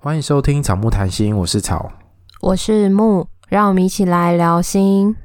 [0.00, 1.90] 欢迎收听草木谈心，我是草，
[2.40, 5.16] 我是木，让我们一起来聊心。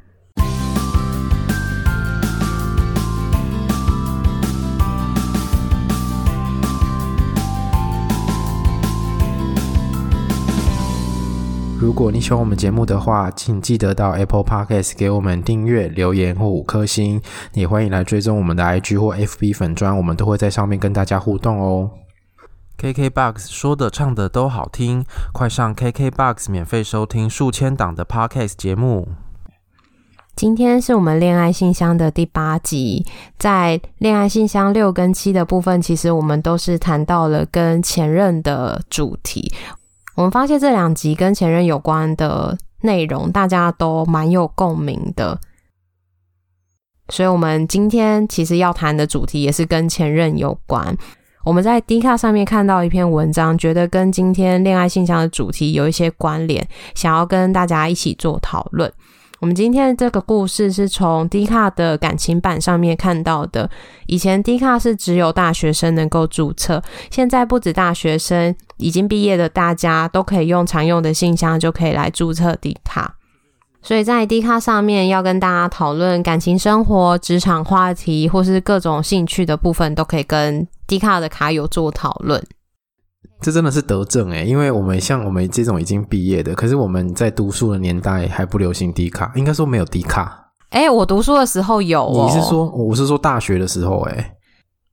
[11.79, 17.21] 如果你喜欢我们节目的话，请记得到 Apple Podcast 给我们订阅、留言或五颗星，
[17.53, 21.91] 也欢迎来追踪我们的 IG 或 FB 粉砖，我们都会在上面跟大家互动哦。
[22.83, 29.07] KKBOX 说的唱的都好听，快上 KKBOX 免费收听数千档的 Podcast 节目。
[30.35, 33.05] 今天是我们恋爱信箱的第八集，
[33.39, 39.53] 在恋爱信箱六跟七的部分，其实我们都是谈到了跟前任的主题。
[40.15, 45.39] 我们发现这两集跟前任有关的内容，大家都蛮有共鸣的，
[47.07, 50.97] 所以我们今天其实要谈的主题也是跟前任有关。
[51.43, 56.65] 我们在 D 卡上面看到一篇文章，觉得跟今天恋爱信箱的主题有一些关联，
[56.95, 58.89] 想要跟大家一起做讨论。
[59.41, 63.69] 我们今天的这个故事是从 D 卡的感情版上面看到的。
[64.07, 73.15] 以前 D 卡是只有大学生能够注册，现在不止大学生，已经毕业的大家都可以用常用的信箱就可以来注册 D 卡。
[73.81, 82.43] 所以在 D 卡上面要跟大家讨论感情生活、职场话题，或是各种兴趣的部分，都可以跟 D 卡的卡友做讨论。
[83.41, 90.51] 这真的是德政诶，因为我们像我们这种已经毕业的，可是我们在读书的年代还不流行迪卡，应该说没有迪卡。
[90.71, 92.25] 诶，我读书的时候有哦。
[92.27, 94.31] 你是说我是说大学的时候诶？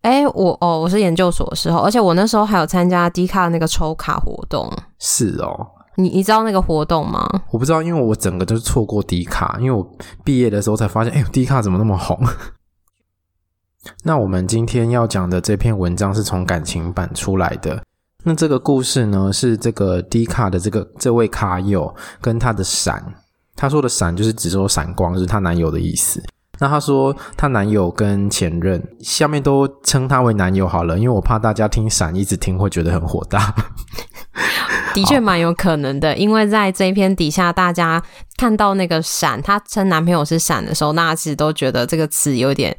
[0.03, 4.71] 诶，我哦，我是研究所的时候，而且我那时候还有参加迪卡的那个抽卡活动。
[4.99, 5.67] 是哦。
[5.97, 7.29] 你你知道那个活动吗？
[7.51, 9.87] 我不知道，因为我整个都是错过 D 卡，因为我
[10.25, 12.19] 毕业的时候才发现，哎呦，D 卡怎么那么红？
[14.05, 17.83] 那我们今天要讲的这篇文章是从感情版出来的。
[18.25, 23.03] 那这个故事呢，是这个 D 卡的这个这位卡友跟他的闪，
[23.57, 26.23] 他说的闪就是指说闪光，就是她男友的意思。
[26.59, 33.55] 那他说她男友跟前任，下面都称他为男友好了，因为我怕大家听闪一直听会觉得很火大。
[34.93, 38.03] 的确蛮有可能的，因为在这一篇底下，大家
[38.37, 42.77] 看到那个“闪”，她称男朋友是“闪”的时候，那其实都觉得这个词有点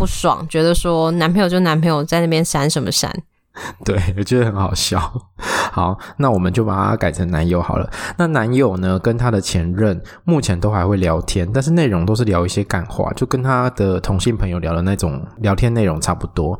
[0.00, 3.14] 不爽，觉得说男朋友就男朋友在那边闪什么闪？
[3.84, 4.98] 对，我觉得很好笑。
[5.72, 7.90] 好，那我们就把它改成男友好了。
[8.16, 16.58] 那男友呢，跟他的前任目前都还会聊天，但是内容都是聊一些感话，就跟他的同性朋友聊的那种聊天内容差不多。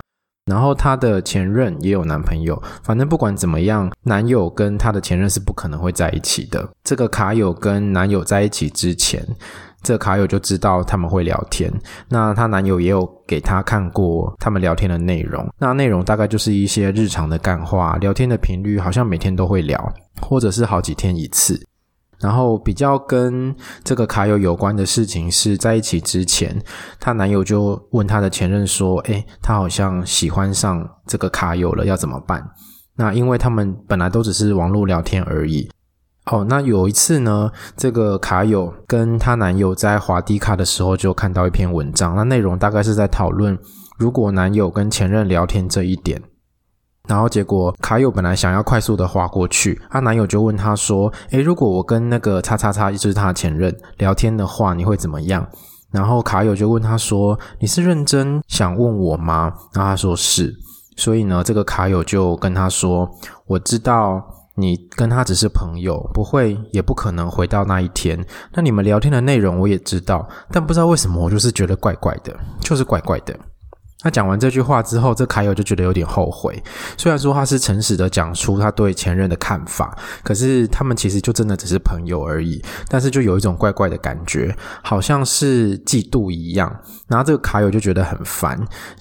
[0.50, 6.68] 然后他的前任也有男朋友，反正不管怎么样，男友跟他的前任是不可能会在一起的。
[6.84, 9.24] 这个卡友跟男友在一起之前，
[9.82, 11.72] 这卡友就知道他们会聊天。
[12.08, 21.60] 那她男友也有给她看过他们聊天的内容，那内容大概就是一些日常的干话，聊天的频率好像每天都会聊，或者是好几天一次。
[22.18, 26.54] 然后比较跟这个卡友有关的事情是在一起之前，
[26.98, 32.46] 她男友就问她的前任说：“诶，他好像喜欢上这个卡友了，要怎么办？”
[32.94, 35.70] 那因为他们本来都只是网络聊天而已。
[36.26, 43.58] 哦，那有一次呢，这个卡友跟她男友在滑低卡的时候，就看到一篇文章，那内容大概是在讨论
[43.98, 46.22] 如果男友跟前任聊天这一点。
[47.08, 55.44] 然后结果卡友本来想要快速的滑过去，她男友就问她说：“诶，如果我跟那个叉叉叉，就是她的前任聊天的话，你会怎么样？”
[55.90, 60.54] 然后卡友就问他说：“你是认真想问我吗？”然后他说是。
[60.96, 63.10] 所以呢，这个卡友就跟他说
[63.48, 64.22] ：“我知道
[64.60, 68.24] 你跟他只是朋友，不会也不可能回到那一天。
[68.52, 73.34] 那你们聊天的内容我也知道，但不知道为什么我就是觉得怪怪的，就是怪怪的。”
[74.02, 76.62] 他讲完这句话之后，这卡友就觉得有点后悔。
[76.96, 82.62] 虽然说他是诚实的讲出他对前任的看法，可是他们其实就真的只是朋友而已。
[82.88, 86.74] 但是就有一种怪怪的感觉，好像是嫉妒一样。
[87.08, 88.58] 然后这个卡友就觉得很烦，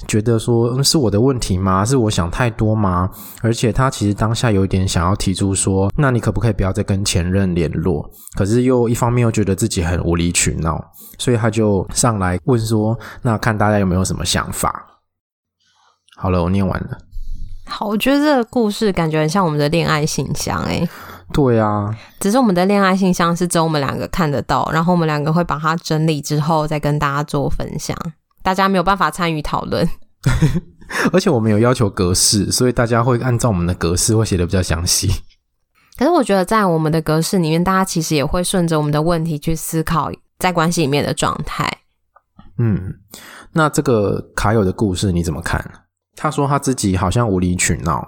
[0.07, 1.85] 觉得说，嗯，是我的问题吗？
[1.85, 3.09] 是我想太多吗？
[3.41, 8.09] 而且他其实当下有一点想要提出说，那你可不可以不要再跟前任联络？
[8.35, 10.83] 可是又一方面又觉得自己很无理取闹，
[11.17, 14.87] 所以他就上来问说，那看大家有没有什么想法？
[16.21, 16.97] 好了，我念完了。
[17.65, 20.89] 好，我觉得这个故事感觉很像我们的恋爱信箱，欸，诶
[21.31, 27.95] 对啊，只是我们的恋爱信箱是只有我们两个看得到，然后我们两个会把它整理之后再跟大家做分享，
[28.43, 29.87] 大家没有办法参与讨论。
[31.13, 35.07] 而且我们有要求格式，所以大家会按照我们的格式会写的比较详细。
[35.97, 41.71] 可是我觉得在我们的格式里面，大家其实也会顺着我们的问题去思考在关系里面的状态。
[42.57, 42.95] 嗯，
[43.53, 45.63] 那这个卡友的故事你怎么看？
[46.21, 48.05] 他说他自己好像无理取闹，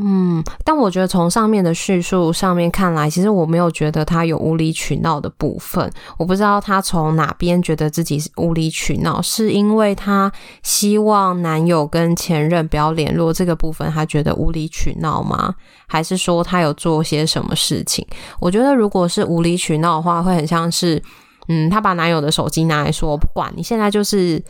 [0.00, 5.90] 嗯，但我觉得从上面的叙述上面看来，其实我没有觉得他有无理取闹的部分。
[6.16, 10.30] 我不知道他从哪边觉得自己无理取闹，是因为他
[10.62, 15.56] 希望男友跟前任不要联络这个部分，他觉得无理取闹吗？
[15.88, 18.06] 还是说他有做些什么事情？
[18.38, 21.02] 我觉得如果是无理取闹的话，会很像是，
[21.48, 24.40] 嗯，他把男友的手机拿来说，不管你现在就是。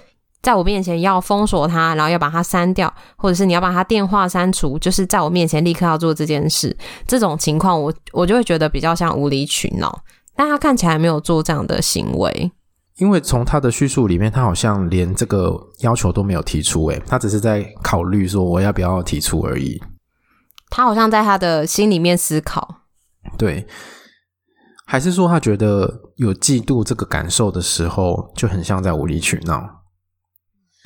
[0.45, 6.77] 在我面前要封锁他，然后要把他删掉，或者是你要把他电话删除，就是在我面前立刻要做这件事。
[7.07, 10.05] 这种情况我，我我就会觉得比较像无理取闹。
[10.37, 12.53] 但他看起来没有做这样的行为，
[12.99, 19.81] 因为从他的叙述里面，他好像连这个要求都没有提出，诶，他只是在考虑说我要不要提出而已。
[20.71, 22.83] 他好像在他的心里面思考，
[23.39, 23.67] 对，
[24.85, 29.84] 还是说他觉得有嫉妒这个感受的时候，就很像在无理取闹。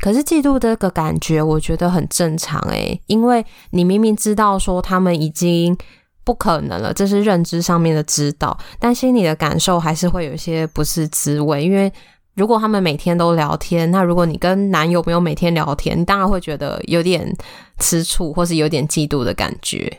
[0.02, 5.76] 可是嫉妒这个感觉，我觉得很正常诶，因为你明明知道说他们已经
[6.24, 11.64] 不可能了，这是认知上面的知道，但心里的感受还是会有一些不是滋味。
[11.64, 11.92] 因为
[12.34, 17.34] 如果他们每天都聊天，那如果你跟男友没有每天聊天，你当然会觉得有点
[17.80, 19.92] 吃醋，或是有点嫉妒的感觉。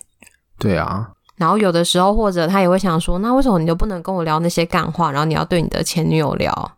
[0.58, 6.72] 对啊，然后有的时候，或者他也会想说，那为什么你就不能跟我聊那些干话，然后你要对你的前女友聊？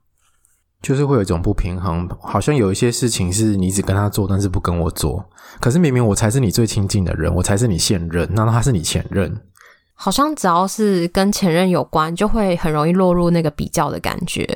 [0.82, 5.24] 就是会有一种不平衡，好像有一些事情是你只跟他做，但是不跟我做。
[5.60, 9.36] 可是明明我才是你最亲近的人，我才是你现任，那他是你前任。
[9.94, 14.48] 好像只要是跟前任有关，就会很容易落入那个比较的感觉。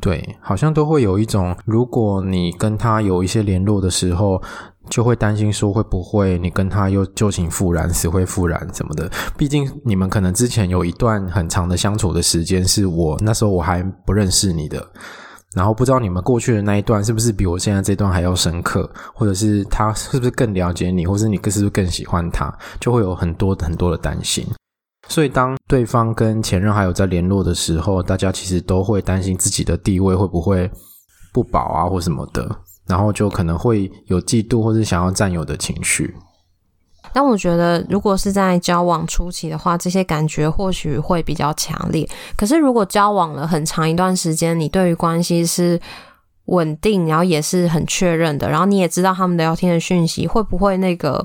[0.00, 4.42] 对，好像都会有一种，如果你跟他有一些联络的时候，
[4.90, 9.08] 就会担心说会不会你跟他又旧情复燃、死灰复燃什么的。
[9.38, 14.84] 毕竟你们可能之前有一段很长的相处的时间，是我那时候我还不认识你的。
[15.54, 24.46] 然后不知道你们过去的那一段是不是比我现在这段还要深刻，或者是他是不是更了解你，或是你是不是更喜欢他，就会有很多很多的担心。
[25.08, 30.70] 所以当对方跟前任还有在联络的时候，大家其实都会担心自己的地位会不会
[31.32, 32.48] 不保啊，或什么的，
[32.86, 36.14] 然后就可能会有嫉妒或是想要占有的情绪。
[37.12, 42.08] 但我觉得，如果是在交往初期的话，这些感觉或许会比较强烈。
[42.36, 45.80] 可是，如果交往了很长一段时间，你对于关系是
[46.46, 51.24] 稳定，然后也是很确认的，然后你也知道他们聊天的讯息，会不会那个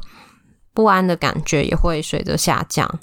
[0.73, 2.99] 不安的感觉也会随着下降？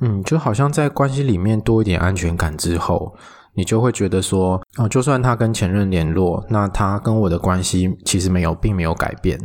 [0.00, 3.14] 嗯，就好像在关系里面多一点安全感之后，
[3.54, 9.38] 你就会觉得说，哦，就算他跟前任联络，那他跟我的关系其实没有，并没有改变。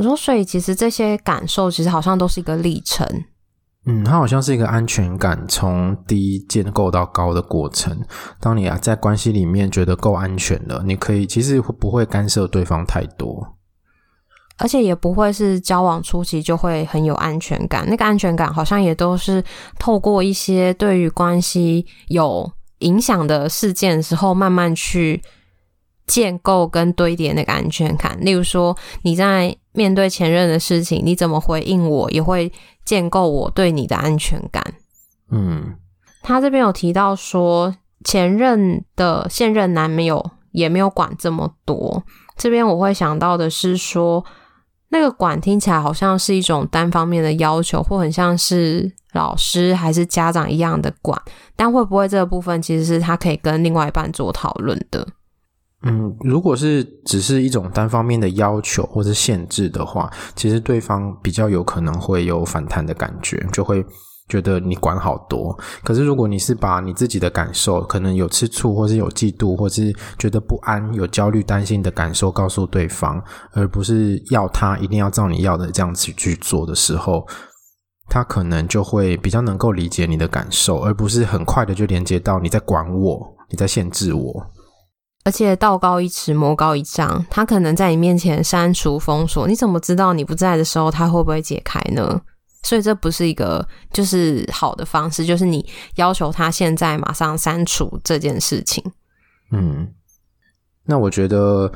[0.00, 3.06] 我说，所以其实这些感受其实好像都是一个历程。
[3.84, 7.94] 嗯，它好像是一个安全感从低建构到高的过程。
[8.40, 13.56] 当你啊在关系里面觉得够安全了，你可以其实不会干涉对方太多，
[14.56, 17.86] 而且也不会是交往初期就会很有安全感。
[17.86, 19.44] 那个安全感好像也都是
[19.78, 25.22] 透过一些对于关系有影响的事件的时候，慢慢去
[26.10, 28.18] 建构跟堆叠那个安全感。
[28.20, 29.56] 例如说你在。
[29.72, 32.52] 面对前任的事情，你怎么回应我，也会
[32.84, 34.60] 建构我对你的安全感。
[35.30, 35.76] 嗯，
[36.22, 37.72] 他这边有提到说，
[38.02, 42.02] 前任的现任男朋友也没有管这么多。
[42.36, 44.24] 这边我会想到的是说，
[44.88, 51.16] 那个管听起来好像是一种单方面的要求，或很像是老师还是家长一样的管。
[51.54, 55.06] 但会不会这个部分其实是他可以跟另外一半做讨论的？
[55.82, 63.82] 嗯，如果是只是一种单方面的要求或是限制的话，其实对方比较有可能会有反弹的感觉，就会
[64.28, 65.58] 觉得你管好多。
[65.82, 73.22] 可是如果你是把你自己的感受，可能有吃醋或是有嫉妒或是觉得不安、有焦虑、担心的感受告诉对方，
[73.52, 77.26] 而不是要他一定要照你要的这样子去做的时候，
[78.10, 84.46] 他可能就会比较能够理解你的感受，而不是很快的就连接到你在管我，你在限制我。
[85.24, 92.20] 而且道高一尺，魔高一丈，他可能在你面前删除封锁，你怎么知道你不在的时候他会不会解开呢？
[92.62, 95.64] 所以这不是一个就是好的方式，就是你
[95.96, 98.84] 要求他现在马上删除这件事情。
[99.52, 99.88] 嗯，
[100.84, 101.72] 那我觉得。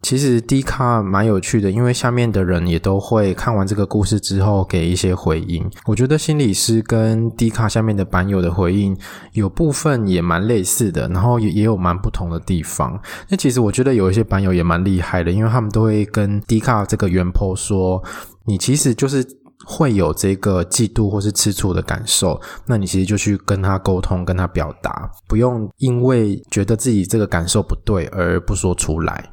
[0.00, 5.68] 其实 D 卡蛮有趣的，因为下面的人也都会看完这个故事之后给一些回应。
[5.86, 8.96] 我觉得心理师跟 D 卡下面的版友的回应
[9.32, 12.98] 有部分也蛮类似的，然后也也有蛮不同的地方。
[13.28, 18.02] 那其实我觉得有一些版友也蛮厉害的，因为他们都会跟 D 卡这个原 po 说，
[18.46, 19.26] 你其实就是
[19.66, 29.32] 会有这个嫉妒或是吃醋的感受，那你其实就去跟他沟通，跟他表达，不用因为觉得自己这个感受不对而不说出来。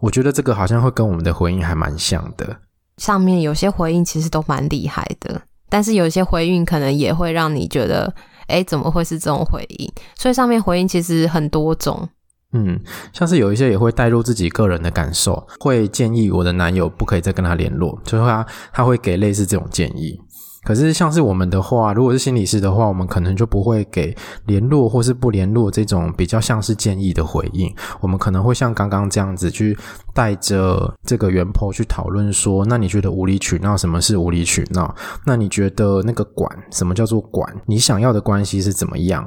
[0.00, 2.56] 我觉得这个好像会跟我们的回应还蛮像的。
[2.98, 8.14] 上面有些回应其实都蛮厉害的，但是有些回应可能也会让你觉得，
[8.46, 9.92] 哎，怎么会是这种回应？
[10.16, 12.08] 所以上面回应其实很多种。
[12.52, 12.80] 嗯，
[13.12, 20.18] 像是有一些也会带入自己个人的感受，会建议我的男友不可以再跟他联络，就是他他会给类似这种建议。
[20.66, 24.12] 可是像是我们的话，如果是心理师的话，我们可能就不会给
[24.46, 27.72] 联络或是不联络这种比较像是建议的回应。
[28.00, 29.78] 我们可能会像刚刚这样子去
[30.12, 33.76] 带着这个原 po 去讨论说，那你觉得无理取闹？
[33.76, 34.92] 什么是无理取闹？
[35.24, 37.48] 那你觉得那个管，什么叫做管？
[37.64, 39.24] 你想要的关系是怎么样？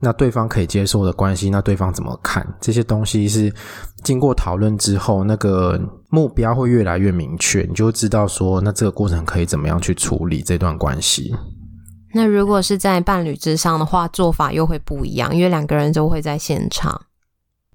[0.00, 2.46] 那对方可以接受的关系，那对方怎么看？
[2.60, 3.50] 这些东西是
[4.02, 5.80] 经过讨论之后，那个
[6.14, 11.34] 目标会越来越明确，你就会知道说，那这个过程可以怎么样去处理这段关系。
[12.12, 17.00] 那如果是在伴侣之上的话，做法又会不一样，因为两个人都会在现场。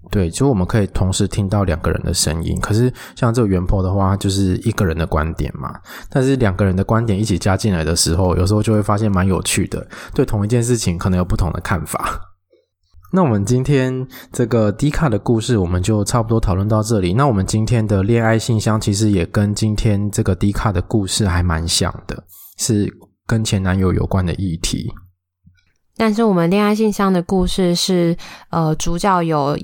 [0.10, 2.58] 对，其实我们可以同时听到两个人的声音。
[2.62, 5.78] 可是像这个原 po 的话，就是一个人的观点嘛。
[6.10, 9.86] 但是两个人的观点一起加进来的时候，有时候就会发现蛮有趣的。
[10.14, 12.29] 对同一件事情，可能有不同的看法。
[13.12, 17.14] 那我们今天这个 D 卡的故事，我们就差不多讨论到这里。
[17.14, 22.24] 那我们今天的恋爱信箱，其实也跟今天这个 D 卡的故事还蛮像的，
[22.58, 22.92] 是
[23.26, 24.92] 跟前男友有关的议题。
[25.98, 28.16] 但是我们恋爱信箱的故事是，
[28.50, 29.58] 呃，主角有。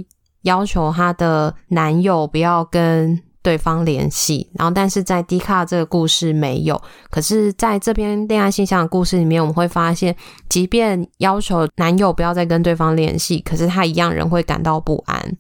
[0.46, 10.16] 要求她的男友不要跟对方联系，然后但是在 D 卡这个故事没有，可是在这篇恋爱信箱的故事里面，我们会发现，
[10.50, 15.38] 即便要求男友不要再跟对方联系，可是他一样人会感到不安。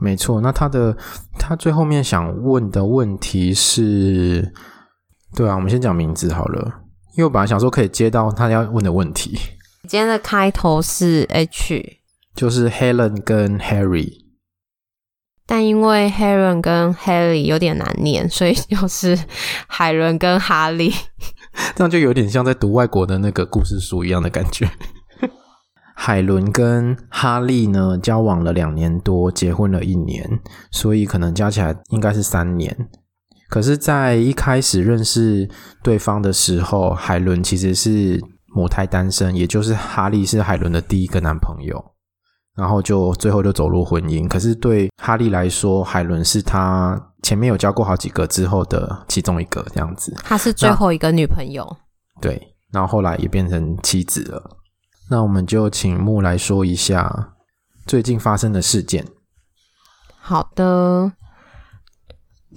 [0.00, 0.96] 没错，那他的
[1.38, 4.52] 他最后面想问的问题是，
[5.36, 6.60] 对啊，我们先讲名字好了，
[7.16, 9.38] 因为我本来想说可以接到他要问的问题。
[9.86, 12.00] 今天的开头是 H。
[12.32, 14.19] 就是 Helen 跟 Harry，
[15.50, 19.18] 但因为 Helen 跟 Harry 有点难念，所以就是
[19.66, 20.94] 海伦跟哈利，
[21.74, 24.70] 这样就有点像在读外国的那个故事书一样的感觉。
[25.96, 30.38] 海伦跟哈利呢，交往了两年多，结婚了一年，
[30.70, 32.88] 所以可能加起来应该是三年。
[33.48, 35.50] 可是，在一开始认识
[35.82, 38.20] 对方的时候，海伦其实是
[38.54, 41.84] 母胎单身，也就是哈利是海伦的第一个男朋友。
[42.60, 50.14] 然后就最后就走入婚姻，可是对哈利来说，海伦是他前面有交过好几个之后的其中一个这样子。
[50.22, 51.66] 他是最后一个女朋友。
[52.20, 52.38] 对，
[52.70, 54.58] 然后后来也变成妻子了。
[55.08, 57.32] 那我们就请木来说一下
[57.86, 59.06] 最近发生的事件。
[60.20, 61.10] 好的，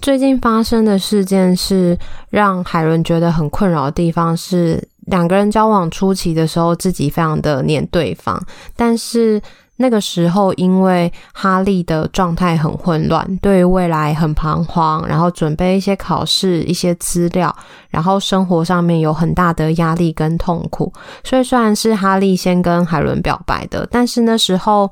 [0.02, 8.38] 最近发生的事件是让海伦觉得很困扰的地方是，两个人交往初期的时候，自己非常的黏对方，
[8.76, 9.40] 但是。
[9.76, 17.54] 那个时候，因为哈利的状态很混乱，对于未来很彷徨，然后准备一些考试、一些资料，
[17.88, 20.92] 然后生活上面有很大的压力跟痛苦。
[21.24, 24.88] 所以，虽然是哈利先跟海伦表白的，但是那时候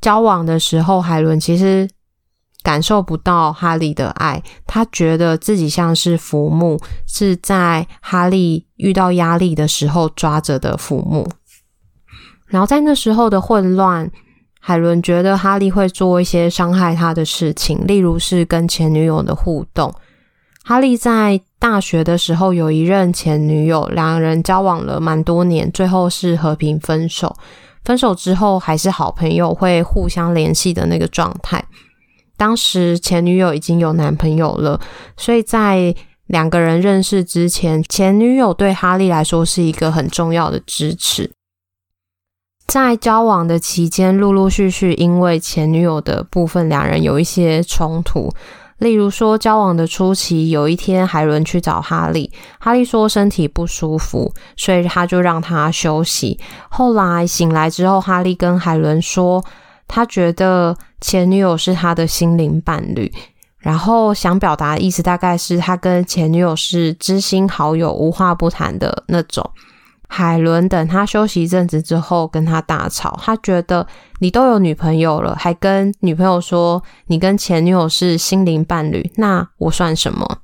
[0.00, 1.88] 交往的时候，海伦其实
[2.62, 11.28] 感受不到哈利的爱，他觉得自己像是浮木，是在哈利遇到压力的时候抓着的浮木。
[12.52, 14.10] 然后在那时候的混乱，
[14.60, 19.90] 海伦觉得哈利会做一些伤害他的事情，例如是跟前女友的互动。
[20.62, 27.34] 哈利在大学的时候有一任前女友，两人交往了蛮多年，最后是和平分手。
[27.84, 31.64] 分手之后还是好朋友，会互相联系的那个状态。
[32.36, 34.78] 当时前女友已经有男朋友了，
[35.16, 35.94] 所以在
[36.26, 41.32] 两个人认识之前，前女友对哈利来说是一个很重要的支持。
[42.72, 48.32] 在交往的期间，陆陆续续因为前女友的部分，两人有一些冲突。
[48.78, 56.40] 例如说，交往的初期，有一天海伦去找哈利，哈利说身体不舒服，所以他就让他休息。
[56.70, 59.44] 后来醒来之后，哈利跟海伦说，
[59.86, 63.12] 他觉得前女友是他的心灵伴侣，
[63.58, 69.50] 然后想表达的意思大概是他跟前女友是知心好友，无话不谈的那种。
[70.12, 73.18] 海伦等他休息一阵子之后，跟他大吵。
[73.22, 73.86] 他觉得
[74.18, 80.40] 你都有女朋友了，还跟女朋友说你跟前女友是心灵伴侣，那我算什么？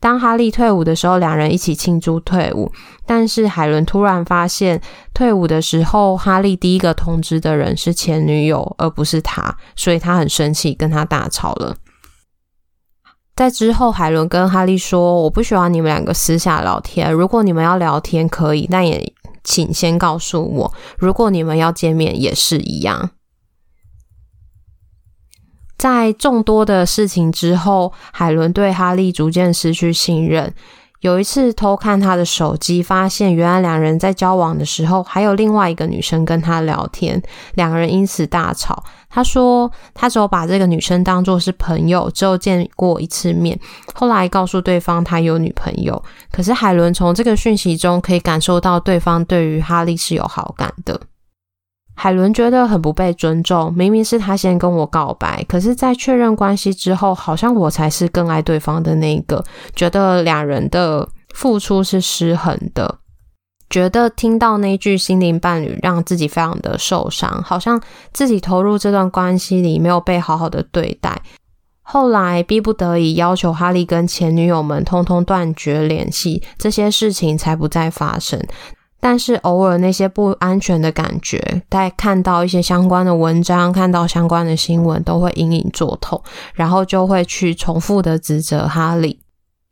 [0.00, 2.72] 当哈利退伍的时候，两人一起庆祝退伍。
[3.04, 4.80] 但是海伦突然发现，
[5.12, 11.76] 退伍的时候，哈利第一个通知的人是前女友，而不是他，所以他很生气，跟他大吵了。
[13.36, 17.12] 在之后，海伦跟哈利说：“我不喜欢你们两个私下聊天。
[17.12, 19.12] 如果你们要聊天，可以，但也
[19.42, 20.72] 请先告诉我。
[20.96, 23.10] 如果你们要见面，也是一样。”
[25.76, 30.54] 在众多的事情之后，海伦对哈利逐渐失去信任。
[31.04, 37.22] 有一次偷看他的手机，发现原来两人在交往的时候，还有另外一个女生跟他聊天，
[37.56, 38.82] 两个人因此大吵。
[39.10, 43.60] 他说他只有把这个女生当作是朋友，只有见过一次面。
[43.92, 50.98] 后来告诉对方他有女朋友，可是海伦从这个讯息中可以感受到对方对于哈利是有好感的。
[51.96, 59.42] 海伦觉得很不被尊重，明明是他先跟我告白，可是，在确认关系之后，好像我才是更爱对方的那一个。
[59.74, 62.98] 觉得两人的付出是失衡的，
[63.70, 67.80] 觉得听到那句“心灵伴侣”让自己非常的受伤，好像
[68.12, 71.22] 自己投入这段关系里没有被好好的对待。
[71.82, 78.40] 后来逼不得已要求哈利跟前女友们通通断绝联系，这些事情才不再发生。
[79.04, 86.18] 但是偶尔那些不安全的感觉，在看到一些相关的文章、看到相关的新闻，都会隐隐作痛，
[86.54, 89.20] 然后就会去重复的指责哈利。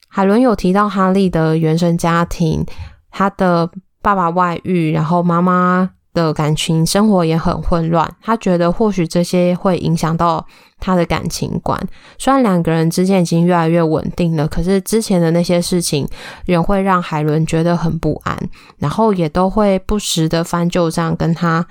[0.07, 2.63] 海伦有提到哈利的原生家庭，
[3.11, 3.71] 他的
[4.03, 10.47] 爸爸外遇，然后妈妈的感情生活也很混乱，他觉得或许这些会影响到
[10.79, 11.89] 他的感情观。
[12.19, 16.07] 虽然两个人之间已经越来越稳定了，可是之前的那些事情
[16.45, 21.67] 仍会让海伦觉得很不安，然后也都会不时的翻旧账跟他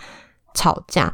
[0.53, 1.13] 吵架，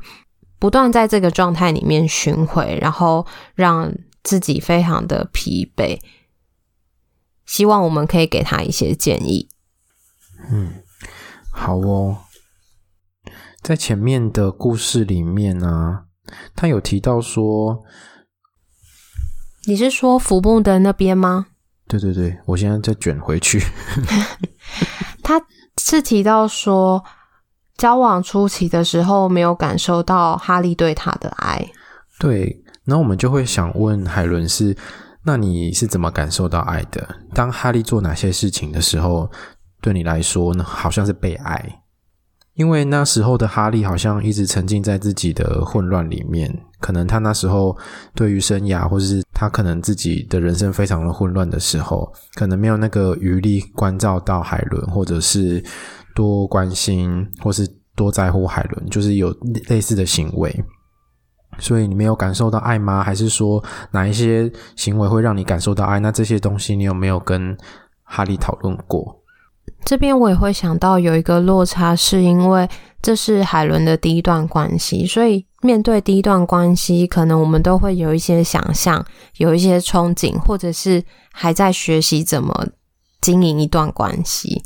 [0.58, 3.94] 不断在这个状态里面巡回，然后让
[4.24, 6.00] 自己非常的疲惫。
[7.46, 9.50] 希望我们可以给他一些建议。
[10.50, 10.76] 嗯，
[11.52, 12.18] 好哦。
[13.68, 16.04] 在前面的故事里面呢、啊，
[16.56, 17.84] 他有提到说，
[19.66, 21.48] 你是说浮木的那边吗？
[21.86, 23.60] 对对对，我现在再卷回去。
[25.22, 25.42] 他
[25.82, 27.04] 是提到说，
[27.76, 31.70] 交往初期的时候没有感受到哈利对他的爱。
[32.20, 34.74] 对，那我们就会想问海伦是，
[35.26, 37.06] 那你是怎么感受到爱的？
[37.34, 39.30] 当哈利做哪些事情的时候，
[39.82, 41.82] 对你来说呢，好像是被爱？
[42.58, 47.78] 因为那时候的哈利好像一直沉浸在自己的混乱里面，可能他那时候
[48.16, 55.64] 对于生涯，或者是他可能自己的人生非常的混乱的时候，可能没有那个余力关照到海伦，或者是
[56.16, 59.32] 多关心，或是多在乎海伦，就是有
[59.70, 60.64] 类似的行为。
[61.60, 63.04] 所以你没有感受到爱吗？
[63.04, 66.00] 还是说哪一些行为会让你感受到爱？
[66.00, 67.56] 那这些东西你有没有跟
[68.04, 69.16] 哈利讨论过？
[69.86, 72.68] 这边我也会想到有一个落差，是因为
[73.02, 79.06] 这是海伦的第一段关系，所以面对第一段关系，可能我们都会有一些想象，
[79.38, 81.02] 有一些憧憬，或者是
[81.32, 82.68] 还在学习怎么
[83.22, 84.62] 经营一段关系。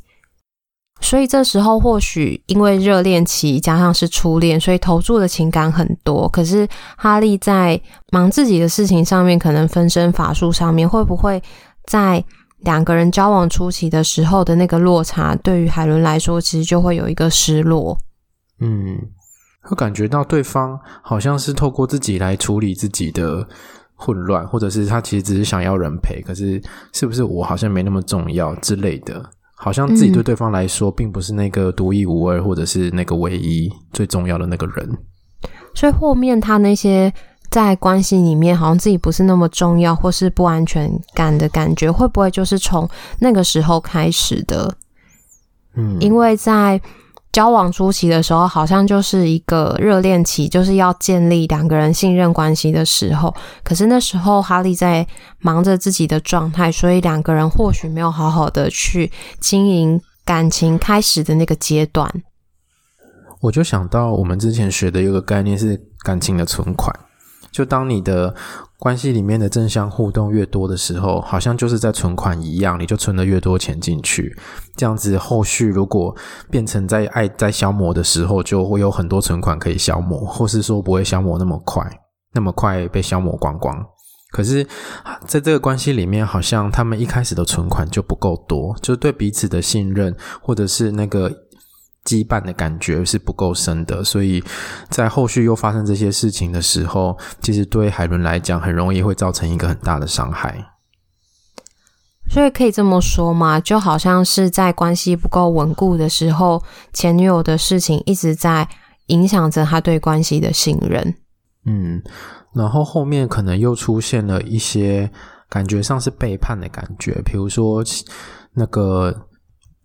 [1.02, 6.28] 所以这时候或许因为热恋期加上是初恋，所以投注的情感很多。
[6.30, 7.80] 可是哈利在
[8.12, 11.42] 忙自己的事情上面，可能分身乏术上面，会不会
[11.86, 12.24] 在？
[12.62, 17.98] 两个人交往初期的时候的那个落差，对于海伦来说，其实就会有一个失落。
[18.60, 18.98] 嗯，
[19.62, 23.48] 会感觉到对方好像是透过自己来处理自己的
[23.96, 26.62] 混乱，或者是他其实只是想要人陪，可是
[26.94, 29.24] 是不是我好像没那么重要之类的？
[29.56, 34.90] 好像自己对对方来说，并不是那个独一无二，或者是那个唯一最重要的那个人。
[35.74, 37.12] 所以后面他那些。
[37.52, 44.74] 在关系里面，好像自己不是那么重要，或是不安全感的感觉，会不会就是从那个时候开始的？
[45.76, 46.82] 嗯，因为在
[47.34, 53.34] 交往初期的时候，好像就是一个热恋期，就是要建立两个人信任关系的时候。
[53.64, 55.06] 可是那时候哈利在
[55.40, 62.10] 忙着自己的状态，所以两个人或许没有好好的去经营感情开始的那个阶段。
[63.42, 66.94] 我就想到我们之前学的一个概念是感情的存款。
[67.52, 68.34] 就当你的
[68.80, 74.36] 关系里面的正向互动越多的时候，好像就是在存款一样，你就存了越多钱进去。
[74.76, 76.16] 这样子后续如果
[76.50, 81.86] 变成在爱在消磨的时候，就会有很多存款可以消磨，或是说不会消磨那么快，
[82.34, 83.86] 那么快被消磨光光。
[84.32, 84.66] 可是
[85.28, 91.30] 在这个关系里面，好像他们一开始的存款就不够多，就对彼此的信任，或者是那个。
[92.04, 94.44] 羁绊的感觉是不够深的，所以
[94.90, 100.72] 在后续又发生这些事情的时候，其实对海伦来讲，很容易会造成一个很大的伤害。
[102.28, 108.68] 所以可以这么说嘛，就好像是在关系不够稳固的时候，前女友的事情一直在
[109.08, 111.16] 影响着他对关系的信任。
[111.66, 112.02] 嗯，
[112.56, 115.12] 然后后面可能又出现了一些
[115.48, 117.84] 感觉上是背叛的感觉，比如说
[118.54, 119.28] 那个。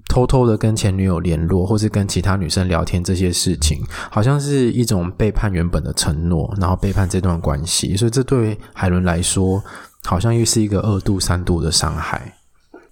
[0.09, 7.97] 偷偷的跟前女友联络，或是跟其他女生聊天这些事情，好像是一种背叛原本的承诺，然后背叛这段关系。
[7.97, 9.63] 所以这对海伦来说，
[10.05, 12.35] 好像又是一个二度、三度的伤害。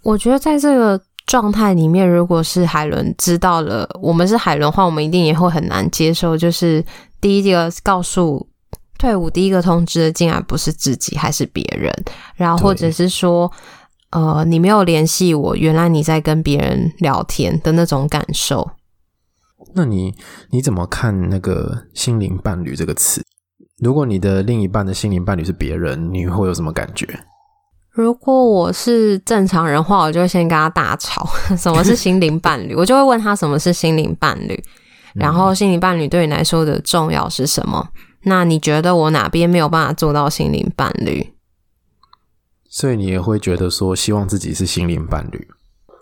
[0.02, 6.36] 我觉得在这个状态里面，如果是海伦知道了我们是海伦的话，我们一定也会很难接受。
[6.36, 6.84] 就是
[7.20, 8.46] 第一个告诉
[8.98, 11.90] 退伍，第一个通知的竟然不是自己，还是别人，
[12.34, 13.50] 然后或者是说。
[14.14, 18.70] 呃，你没有联系我，原来你在跟别人聊天的那种感受。
[19.74, 20.14] 那你
[20.50, 23.24] 你怎么看那个“心灵伴侣”这个词？
[23.82, 27.08] 如果你的另一半的心灵伴侣是别人，你会有什么感觉？
[27.90, 31.28] 如果我是正常人话，我就会先跟他大吵。
[31.58, 32.74] 什么是心灵伴侣？
[32.78, 34.62] 我就会问他什么是心灵伴侣，
[35.14, 37.88] 然后心灵伴侣对你来说的重要是什么？
[38.22, 41.33] 那你觉得我哪边没有办法做到心灵伴侣？
[42.74, 45.46] 所以你也会觉得说，希望自己是心灵伴侣。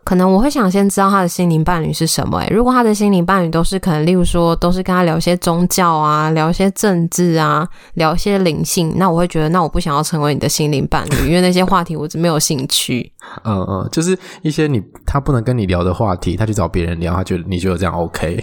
[0.04, 2.38] 可能我会想先知道他的心灵伴侣是什么。
[2.38, 13.12] 诶，如果他的心灵伴侣都是可能，例如说都是跟他聊一些宗教啊，聊一些政治啊，聊一些灵性，那我会觉得，那我不想要成为你的心灵伴侣，因为那些话题我没有兴趣。
[13.44, 18.42] 嗯嗯，就是一些你他不能跟你聊的话题，他去找别人聊，他觉得你觉得这样 OK？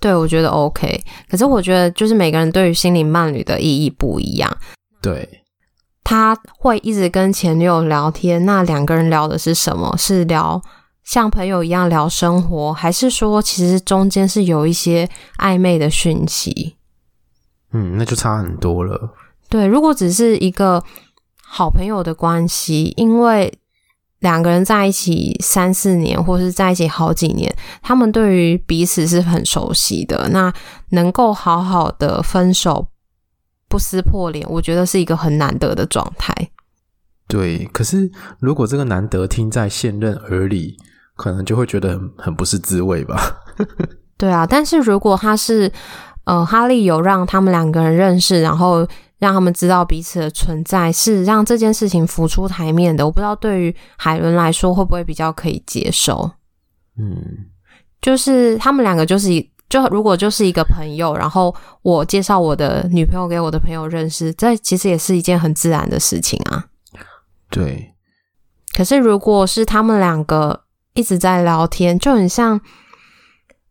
[0.00, 1.02] 对，我觉得 OK。
[1.28, 4.56] 可是我觉得，就是每个人对于心灵伴侣的意义不一样。
[5.02, 5.28] 对。
[6.10, 9.94] 他会一直跟前女友聊天，那两个人聊的是什么？
[9.96, 10.60] 是聊
[11.04, 16.74] 像朋友一样聊生活，还是说其实中间是有一些暧昧的讯息？
[17.70, 19.14] 嗯，那就差很多了。
[19.48, 20.82] 对，如果只是一个
[21.44, 23.56] 好朋友的关系，因为
[24.18, 30.52] 两个人在一起三四年，或是在一起好几年，他们对于彼此是很熟悉的，那
[30.88, 32.88] 能够好好的分手。
[33.70, 36.34] 不撕破脸，我觉得是一个很难得的状态。
[37.28, 40.76] 对，可是如果这个难得听在现任耳里，
[41.14, 43.40] 可能就会觉得很很不是滋味吧。
[44.18, 45.70] 对啊，但是如果他是
[46.24, 48.86] 呃，哈利有让他们两个人认识，然后
[49.18, 53.06] 让他们知道彼此的存在，是让这件事情浮出台面的。
[53.06, 56.32] 我不知道对于海伦来说会不会比较可以接受。
[56.98, 57.46] 嗯，
[58.02, 59.48] 就是他们两个就是一。
[59.70, 66.66] 就如果就是一个朋友，然后我介绍我的女朋友给我的朋友认识，这其实也是一件很自然的事情啊。
[67.48, 67.94] 对。
[68.74, 70.62] 可是如果是他们两个
[70.94, 72.60] 一直在聊天，就很像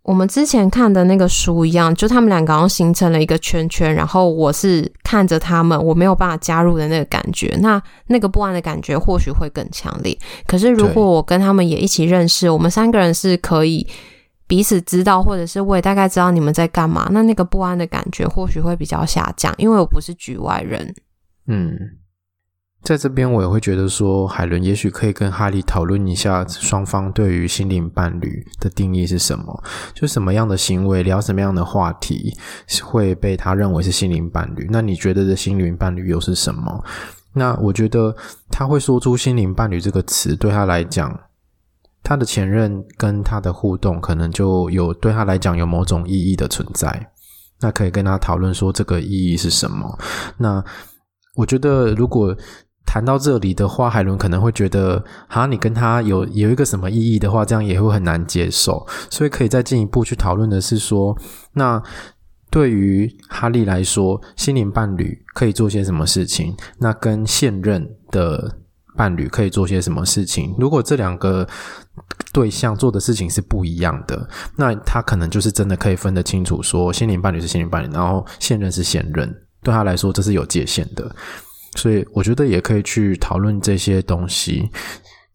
[0.04, 10.18] 我们之前看的那个书一样，就他们两个好像形成了一个圈圈，然后我是看着他们，我没有办法加入的那个感觉，那那个不安的感觉或许会更强烈。
[10.48, 13.86] 可是如果我跟他们也一起认识，我们三个人是可以。
[14.50, 20.92] 彼此知道，或者是我也大概知道你们在干嘛，那那个不安的感觉或许会比较下降，因为我不是局外人。
[21.46, 21.78] 嗯，
[22.82, 32.36] 在这边我也会觉得说，海伦也许可以跟哈利讨论一下双方对于心灵伴侣的定义是什么，就什么样的行为聊什么样的话题
[32.84, 34.68] 会被他认为是心灵伴侣。
[34.72, 36.84] 那你觉得的心灵伴侣又是什么？
[37.34, 38.16] 那我觉得
[38.50, 41.16] 他会说出心灵伴侣这个词，对他来讲。
[42.10, 47.12] 他的前任跟他的互动，可能就有对他来讲有某种意义的存在。
[47.62, 49.96] 那可以跟他讨论说这个意义是什么。
[50.36, 50.64] 那
[51.36, 52.36] 我觉得，如果
[52.84, 58.84] 谈到这里的话，海伦可能会觉得，哈，你跟他有有一个什么意义的话，这样也会很难接受。
[59.12, 61.16] 所以可以再进一步去讨论的是说，
[61.54, 61.80] 那
[62.50, 66.58] 对于哈利来说，心灵伴侣可以做些什么事情？
[66.80, 68.58] 那跟现任的
[69.00, 70.54] 伴侣可以做些什么事情？
[70.60, 71.48] 如果这两个
[72.34, 79.34] 对象做的事情是不一样的，那他可能就是真的可以分得清楚，说心灵伴侣是心灵伴侣，然后现任是现任，
[79.64, 81.10] 对他来说这是有界限的。
[81.78, 84.70] 所以我觉得也可以去讨论这些东西，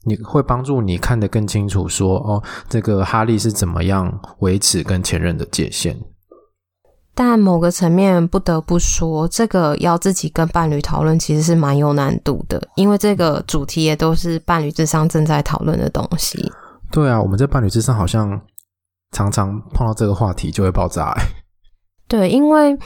[0.03, 5.98] 你会帮助你看得更清楚说，说哦，这个哈利是怎么样维持跟前任的界限。
[7.16, 16.50] 但某个层面不得不说，这个要自己跟伴侣讨论，其实是蛮有难度的，因为这个主题也都是伴侣智商正在讨论的东西。
[16.90, 18.40] 对啊，我们在伴侣智商好像
[19.12, 21.22] 常常碰到这个话题就会爆炸欸。
[22.09, 22.77] 对，因为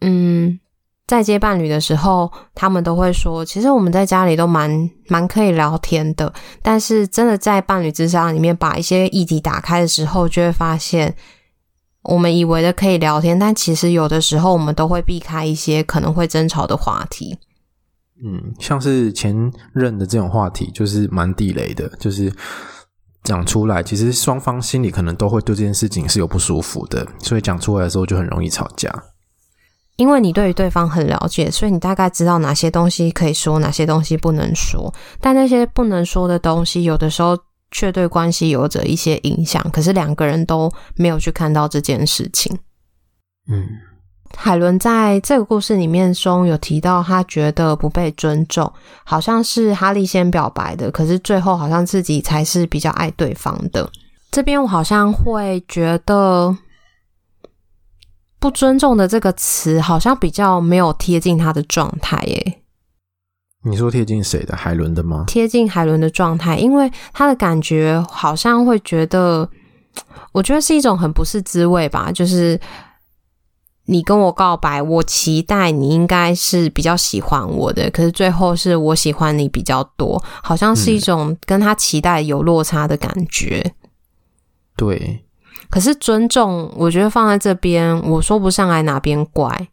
[0.00, 0.58] 嗯，
[1.06, 11.14] 在接伴侣的时候，他们都会说，其实我们在家里都蛮蛮可以聊天的，但是真的在伴侣智商里面把一些议题打开的时候，就会发现。
[12.08, 17.38] 我们以为的可以聊天，但其实有的时候我们都会避开一些可能会争吵的话题。
[18.24, 22.32] 嗯，像是前任的这种话题，就是蛮地雷的，就是
[23.24, 28.90] 讲出来，其实双方心里可能都会对这件事情是有不舒服的，所以讲出来的时候就很容易吵架。
[29.96, 34.94] 因为你对于对方很了解，所以你大概知道哪些东西可以说，哪些东西不能说。
[35.20, 37.36] 但那些不能说的东西，有的时候
[37.70, 39.64] 却对关系有着一些影响。
[39.70, 42.58] 可是两个人都没有去看到这件事情。
[43.50, 43.66] 嗯，
[44.36, 48.70] 海伦在这个故事里面中有提到，他觉得不被尊重，
[49.04, 53.90] 好像是哈利先表白的，可是最后好像自己才是比较爱对方的。
[54.30, 56.54] 这边我好像会觉得
[58.38, 62.62] “不尊重”的这个词，好像比较没有贴近他的状态耶。
[63.64, 64.56] 你说贴近谁的？
[64.56, 65.24] 海伦的吗？
[65.26, 69.48] 贴近海伦的状态，因为他的感觉好像会觉得，
[70.32, 72.12] 我觉得是一种很不是滋味吧。
[72.12, 72.58] 就是
[73.86, 83.62] 你跟我告白，我期待你应该是比较喜欢我的，可是最后是我喜欢你比较多，好像是一种跟他期待有落差的感觉。
[83.64, 83.72] 嗯
[84.78, 85.24] 对，
[85.68, 89.68] 可是尊重，我觉得放在这边，我说不上来哪边怪。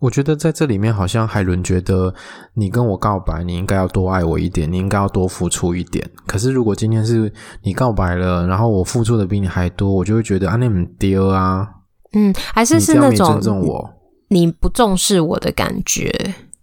[0.00, 2.12] 我觉得在这里面，好像海伦觉得
[2.54, 6.04] 你跟我告白，你应该要多爱我一点，你应该要多付出一点。
[6.26, 7.30] 可是如果今天是
[7.62, 11.68] 你告白了，然后我付出的比你还多，我就会觉得啊，你很丢啊。
[12.12, 13.90] 嗯，还是是那种尊重我，
[14.28, 16.10] 你不重视我的感觉。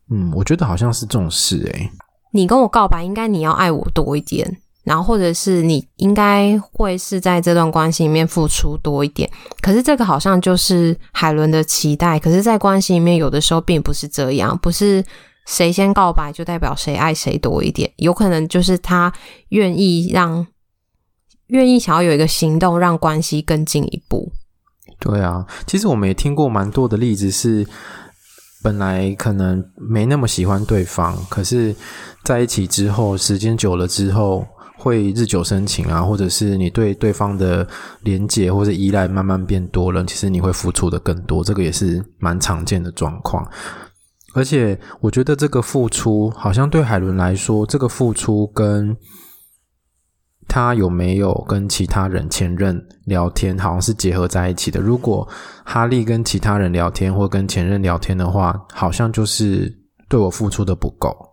[0.10, 1.92] 嗯，我觉得好像是重视诶、欸。
[2.34, 4.58] 你跟我告白，应该你要爱我多一点。
[4.88, 12.18] 然后，或者是你应该会是在这段关系里面付出多一点，可是这个好像就是海伦的期待。
[12.18, 15.04] 可是，在关系里面，有的时候并不是这样，不是
[15.46, 19.12] 谁先告白就代表谁爱谁多一点，有可能就是他
[19.50, 20.48] 愿意让，
[21.48, 24.32] 愿意想要有一个行动，让关系更进一步。
[25.02, 27.68] 对啊，其实我们也听过蛮多的例子，是
[28.64, 31.76] 本来可能没那么喜欢对方，可是
[32.24, 34.48] 在一起之后，时间久了之后。
[34.88, 37.68] 会日久生情啊，或者是你对对方的
[38.04, 43.46] 连结或者依赖慢慢变多了，其实你会付出的更多，这个也是蛮常见的状况。
[44.34, 48.96] 而且我觉得这个付出，好像对海伦来说，这个付出跟
[50.48, 54.80] 他有没有跟其他人前任聊天，好像是结合在一起的。
[54.80, 55.28] 如果
[55.66, 61.27] 哈利跟其他人聊天或跟前任聊天的话，好像就是对我付出的不够。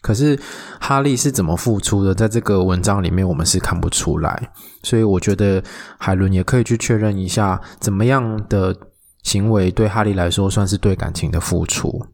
[0.00, 0.38] 可是
[0.80, 2.14] 哈利是怎么付出的？
[2.14, 4.50] 在这个文章里面，我们是看不出来。
[4.82, 5.62] 所以我觉得
[5.98, 8.74] 海伦也可以去确认一下，怎么样的
[9.22, 12.06] 行为对哈利来说算是对感情的付出。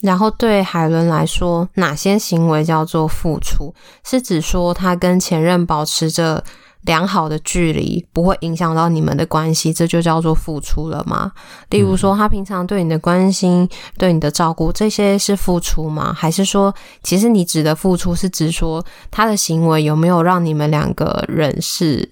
[0.00, 3.74] 然后对海伦来说，哪些行为叫做付出？
[4.04, 6.42] 是指说他跟前任保持着
[6.88, 11.30] 良好的距离不会影响到你们的关系，这就叫做付出了吗？
[11.68, 16.14] 例如说，他平常对你的关心、嗯、对你的照顾，这些是付出吗？
[16.14, 22.10] 还是说，其实你指的付出是指说他的行为有没有让你们两个人是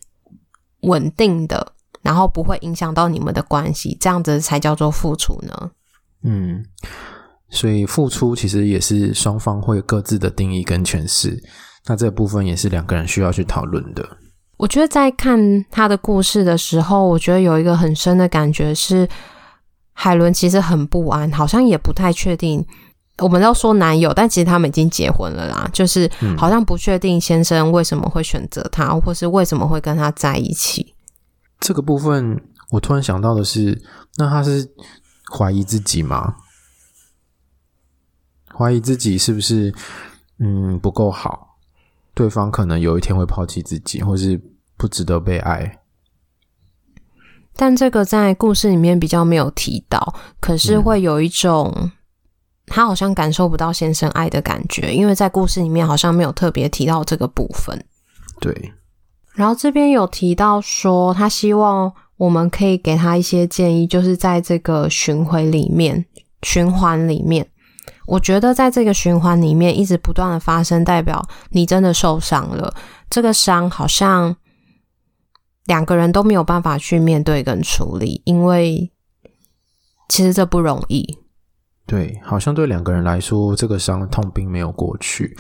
[0.83, 5.71] 稳定的，然后不会影响到你们的关系，这样子才叫做付出呢？
[6.23, 6.63] 嗯，
[7.49, 11.43] 所以付出其实也是双方会有各自的定义跟诠释，
[11.87, 14.07] 那这部分也是两个人需要去讨论的。
[14.57, 19.09] 我觉得在看他的故事的时候，我觉得有一个很深的感觉是，
[19.93, 22.67] 海伦其实很不安，好像也不太确定。
[23.19, 30.95] 我们要说男友，但其实他们已经结婚了啦，就是好像不确定先生为什么会选择他，或是为什么会跟他在一起。
[31.59, 33.83] 这个部分，我突然想到的是，
[34.17, 34.69] 那他是
[35.35, 36.35] 怀疑自己吗？
[38.55, 39.75] 怀疑自己是不是
[40.39, 41.46] 嗯不够好？
[42.17, 44.41] 对方可能有一天会抛弃自己，或是
[44.79, 45.81] 不值得被爱。
[47.55, 51.93] 但这个在故事里面比较没有提到，可是会有一种、嗯、
[52.65, 57.85] 他好像感受不到先生爱的感觉，因为在故事里面好像没有特别提到这个部分。
[58.41, 58.73] 对。
[59.35, 66.07] 然后这边有提到说，他希望我们可以给他一些建议，就是在这个巡回里面、
[66.43, 67.47] 循环里面。
[68.07, 72.73] 我觉得在这个循环里面一直不断的发生，代表你真的受伤了。
[73.11, 74.37] 这个伤好像
[75.65, 78.91] 两个人都没有办法去面对跟处理，因为
[80.09, 81.19] 其实这不容易。
[81.87, 85.37] 对，好像对两个人来说，这个伤痛并没有过去。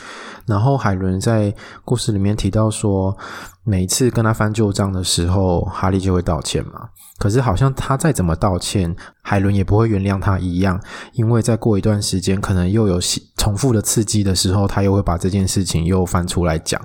[0.46, 1.52] 然后海伦在
[1.84, 3.16] 故事里面提到说，
[3.64, 6.88] 每一次跟他翻旧账的时候，哈利就会道歉嘛。
[7.18, 10.80] 可是好像他再怎么道歉，海伦也不会原谅他一样，
[11.14, 13.00] 因为再过一段时间，可能又有
[13.36, 16.80] 重复的刺激的时候，他又会把这件事情又翻出来讲。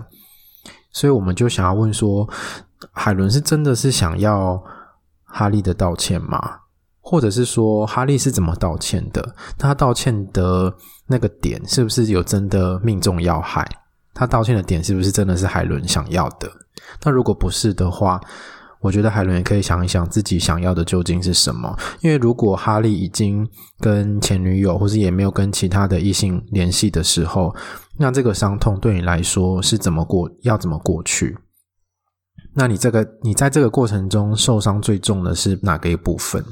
[0.92, 2.28] 所以我们就想要问说，
[2.94, 4.64] 海伦是真的是想要
[5.26, 6.61] 哈利的道歉吗？
[7.02, 9.36] 或者是说，哈利是怎么道歉的？
[9.58, 10.74] 他道歉的
[11.08, 13.68] 那个点是不是有真的命中要害？
[14.14, 16.50] 他道歉的点是不是真的是海伦想要的？
[17.04, 18.22] 那如果不是的话，
[18.82, 21.78] 我觉得海伦也可以想一想自己想要的究竟是什么。
[22.02, 23.48] 因为如果哈利已经
[23.80, 27.56] 跟前女友，或是也没有跟其他的异性联系的时候，
[27.98, 30.30] 那这个伤痛对你来说是怎么过？
[30.42, 31.38] 要怎么过去？
[32.54, 36.44] 那你这个，你在这个过程中受伤最重的是哪个一部分？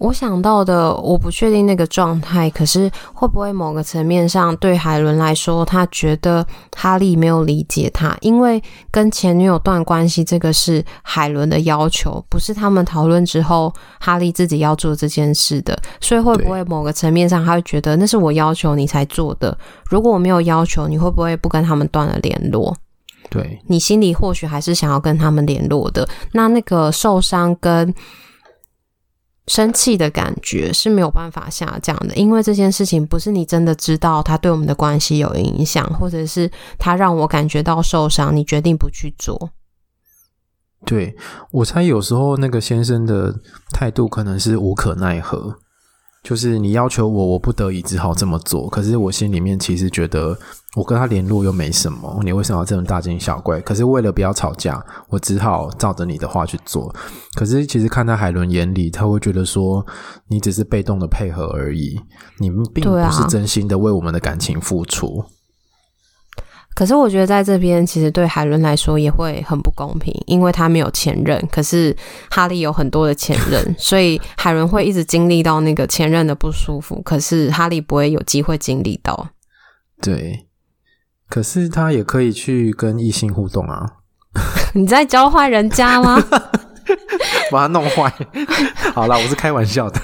[0.00, 19.54] 我想到的，我不确定那个状态，可是会不会某个层面上对海伦来说，他觉得哈利没有理解他，因为跟前女友断关系，这个是海伦的要求，不是他们讨论之后哈利自己要做这件事的，所以会不会某个层面上他会觉得那是我要求你才做的？
[19.84, 22.74] 如果我没有要求，你会不会不跟他们断了联络？
[23.28, 27.94] 对，你心里或许还是想要跟他们联络的，那那个受伤跟。
[29.46, 39.50] 生气的感觉是没有办法下降的，因为这件事情不是你真的知道他对我们的关系有影响，或者是他让我感觉到受伤，你决定不去做。
[40.86, 41.14] 对，
[41.50, 43.34] 我猜有时候那个先生的
[43.70, 45.58] 态度可能是无可奈何。
[46.22, 48.68] 就是你要求我，我不得已只好这么做。
[48.68, 50.38] 可是我心里面其实觉得，
[50.76, 53.60] 我跟他联络又没什么，你为什么要这么大惊小怪？
[53.62, 56.94] 可是为了不要吵架，我只好照着你的话去做。
[57.34, 59.84] 可是其实看在海伦眼里，他会觉得说，
[60.28, 61.98] 你只是被动的配合而已，
[62.38, 65.24] 你并不是真心的为我们的感情付出。
[66.80, 71.94] 可是我觉得在这边，其实对海伦来说也会很不公平，因为他没有前任，可是
[72.30, 79.28] 哈利有很多的前任， 所以海伦会一直经历到那个前任的不舒服，可是哈利不会有机会经历到。
[80.00, 80.46] 对，
[81.28, 83.84] 可是他也可以去跟异性互动啊！
[84.72, 86.18] 你在教坏人家吗？
[87.52, 88.10] 把他弄坏。
[88.94, 90.00] 好啦，我是开玩笑的。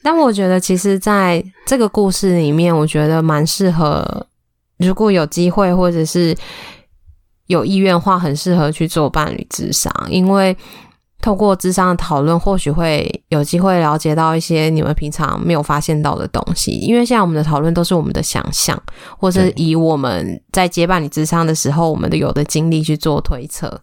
[0.00, 4.27] 但我觉得，其实在这个故事里面，我觉得蛮适合。
[4.78, 6.36] 如果有机会或者是
[7.46, 10.56] 有意愿的话，很适合去做伴侣智商，因为
[11.20, 16.72] 透过智商的讨论，或许会有机会了解到一些你们平常没有发现到的东西。
[16.72, 18.80] 因为现在我们的讨论都是我们的想象，
[19.18, 23.80] 或是以我们在接伴侣智商的时候，我们的有的经历去做推测。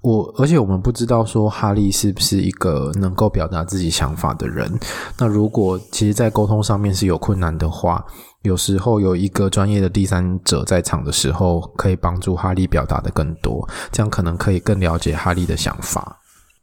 [0.00, 4.72] 我而且我们不知道说哈利是不是一个能够表达自己想法的人。
[5.18, 8.04] 那如果其实，在沟通上面是有困难的话，
[8.42, 16.20] 有时候有一个专业的第三者在场的时候，可以帮助哈利表达的更多，这样可能可以更了解哈利的想法。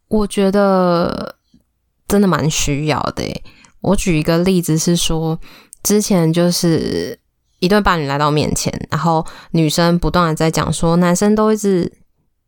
[0.07, 1.35] 我觉得
[2.07, 3.23] 真的蛮需要的。
[3.81, 5.37] 我举一个例子是说，
[5.83, 7.19] 之前就是
[7.59, 11.91] 一对伴侣来到面前，然后女生不断的在讲说，男生都一直。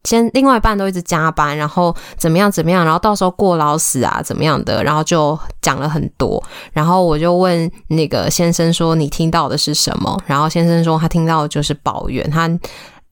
[0.07, 6.41] 先另外一半都一直加班，然后怎么样怎么样，然后到时候过劳死啊怎么样的，然后就讲了很多，
[6.71, 10.17] 然后我就问那个先生说，你听到的是什么？
[10.25, 12.49] 然后先生说他听到的就是抱怨他。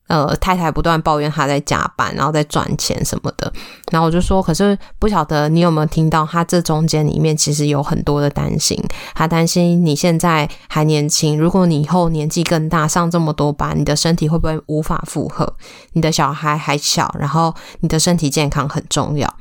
[0.08, 3.52] 呃，太太不断抱怨他在加班，然后在赚钱什么的。
[3.92, 8.80] 然后我就说，可是不晓得你有没有听到，他这中间里面其实有很多的担心。
[9.16, 15.56] 他担心你现在还年轻，如果你以后年纪更大，上这么多班，你的身体会不会无法负荷？
[15.94, 19.34] 你的小孩还小，然后你的身体健康很重要。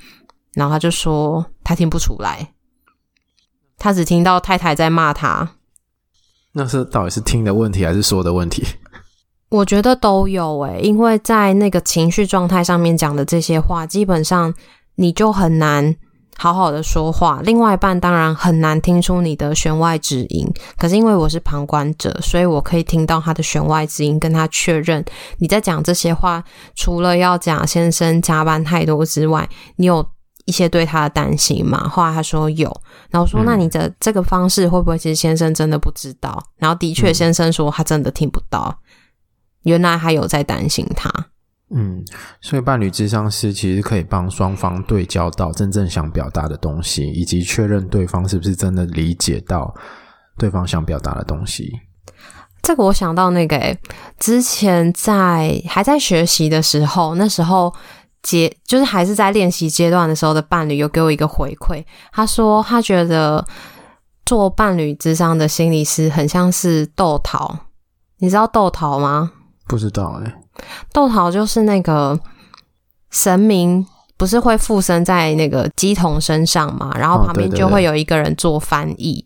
[0.54, 2.52] 然后他就说，他听不出来，
[3.76, 5.50] 他只听到太太在骂他。
[6.52, 8.64] 那是到底是听的问题，还是说的问题？
[9.50, 14.52] 我觉得都有诶，因为在那个情绪状态上面讲的这些话，基本上
[14.96, 15.94] 你就很难
[16.36, 17.40] 好好的说话。
[17.44, 20.44] 另外一半当然很难听出你的弦外之音，
[20.76, 25.04] 可是因为我是旁观者，所以我可以听到他的弦外之音，跟他确认
[25.38, 26.42] 你在讲这些话，
[26.74, 30.04] 除了要讲先生加班太多之外，你有
[30.46, 31.88] 一些对他的担心嘛？
[31.88, 32.68] 后来他说有，
[33.08, 36.42] 然后我说、嗯、那你的这个方式会不会其实先生真的不知道？
[36.56, 38.76] 然后的确先生说他真的听不到。
[39.64, 41.10] 原来还有在担心他，
[41.70, 42.04] 嗯，
[42.40, 49.74] 所以伴侣智商师其实可以帮双方对焦到真正想表达的东西，以及确认对方是不是真的理解到
[50.38, 51.72] 对方想表达的东西。
[52.62, 53.78] 这个我想到那个，诶，
[54.18, 57.74] 之前在还在学习的时候，那时候
[58.22, 63.44] 阶就是还是在练习阶段的时候的伴侣有给我一个回馈，他说他觉得
[64.24, 67.54] 做伴侣智商的心理师很像是豆桃，
[68.18, 69.32] 你知道豆桃吗？
[69.66, 70.34] 不知道哎、欸，
[70.92, 72.18] 豆桃就是那个
[73.10, 73.84] 神明，
[74.16, 76.94] 不是会附身在那个鸡童身上嘛？
[76.98, 79.24] 然后旁边就会有一个人做翻译。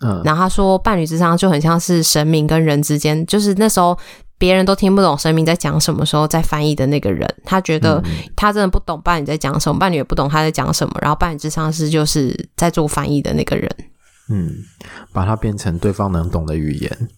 [0.00, 3.98] 嗯、哦，然后他说伴侣之上就很像是神明跟人之间，就是那时候
[4.36, 8.00] 别人都听不懂神明在讲什么时候在翻译的那个人，他觉得
[8.36, 13.68] 他真的不懂伴侣在讲什么，伴侣也不懂他在讲什么，然后伴侣之上是就是在做翻译的那个人。
[14.30, 14.52] 嗯，
[15.12, 17.08] 把它变成对方能懂的语言。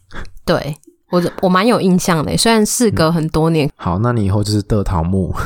[0.45, 0.75] 对。
[1.11, 3.69] 我我蛮有印象的，虽然事隔很多年。
[3.75, 5.35] 好，那你以后就是得桃木。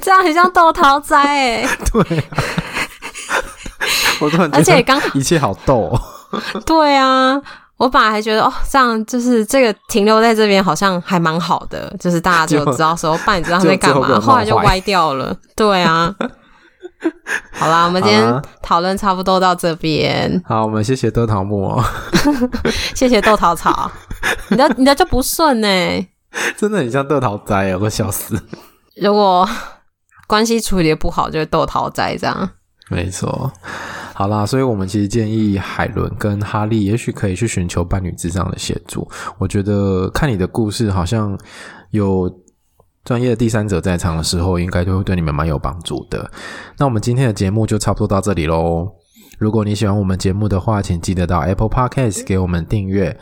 [0.00, 1.68] 这样很像豆桃斋哎。
[1.92, 2.24] 对、啊，
[4.20, 6.00] 我突然，而且刚一切好逗、哦。
[6.66, 7.40] 对啊，
[7.76, 15.34] 我本来还觉得哦，这样就是这个停留在这边好像还蛮好的，就是大家就知道说，爸，你知道他在干嘛，后来就歪掉了。
[15.54, 16.14] 对啊。
[17.52, 20.42] 好啦，我们今天讨论差不多到这边。
[20.46, 21.84] 好，我们谢谢豆桃木哦，
[22.94, 23.90] 谢谢豆桃草。
[24.50, 25.68] 你的你的就不顺呢，
[26.56, 28.40] 真的很像豆桃灾哦，我笑死。
[29.00, 29.48] 如果
[30.26, 32.50] 关系处理的不好，就是豆桃灾这样。
[32.90, 33.52] 没错。
[34.14, 39.08] 好啦，所以我们其实建议海伦跟哈利，也许可以去寻求伴侣之上的协助。
[39.38, 41.38] 我觉得看你的故事，好像
[41.90, 42.30] 有。
[43.06, 46.28] 专业的第三者在场的时候，应该都会对你们蛮有帮助的。
[46.76, 48.92] 那我们今天的节目就差不多到这里喽。
[49.38, 53.16] 如果你喜欢我们节目的话，请记得到 Apple Podcast 给我们订阅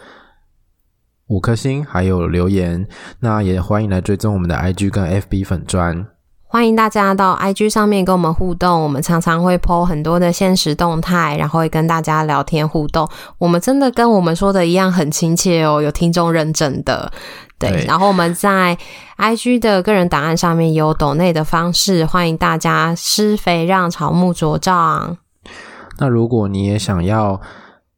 [1.27, 2.89] 五颗星，还有留言。
[3.21, 6.07] 那也欢迎来追踪我们的 IG 跟 FB 粉砖。
[6.55, 13.09] 欢迎大家到 IG 上面跟我们互动，我们常常会 po 很多的限时动态，然后会跟大家聊天互动。
[13.39, 17.11] 我们真的跟我们说的一样很亲切哦，有听众认证的。
[17.59, 18.79] 对，对，然后我们在
[19.19, 25.19] IG 的个人档案上面有抖内的方式，欢迎大家施肥让草木茁壮。
[25.99, 27.41] 那如果你也想要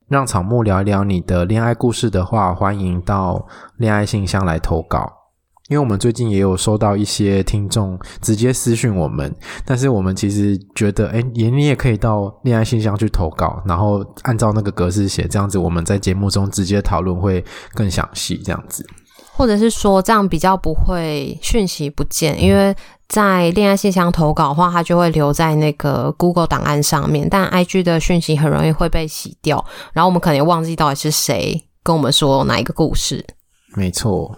[0.08, 3.46] 让草木聊一聊你的恋爱故事的话，欢迎到
[3.76, 5.25] 恋爱信箱来投稿。
[5.68, 17.44] 因为我们最近也有收到一些听众直接私讯我们，但是我们其实觉得，哎，也你也可以到恋爱信箱去投稿，然后按照那个格式写，这样子我们在节目中直接讨论会
[17.74, 18.86] 更详细，这样子。
[19.32, 22.74] 或者是说这样比较不会讯息不见，因为
[23.08, 29.62] 在恋爱信箱投稿的话，它就会留在那个 Google 档案上面，但 IG 的讯息很容易会被洗掉，
[29.92, 33.26] 然后我们可能也忘记到底是谁跟我们说哪一个故事。
[33.74, 34.34] 没错，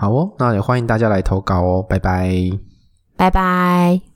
[0.00, 2.32] 好哦，那也欢迎大家来投稿哦，拜拜，
[3.18, 4.09] 拜拜。